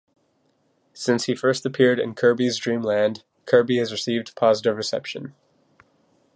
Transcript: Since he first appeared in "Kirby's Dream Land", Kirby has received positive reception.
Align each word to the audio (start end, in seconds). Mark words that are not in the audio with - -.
Since 0.95 1.25
he 1.25 1.35
first 1.35 1.63
appeared 1.63 1.99
in 1.99 2.15
"Kirby's 2.15 2.57
Dream 2.57 2.81
Land", 2.81 3.23
Kirby 3.45 3.77
has 3.77 3.91
received 3.91 4.35
positive 4.35 4.75
reception. 4.75 5.35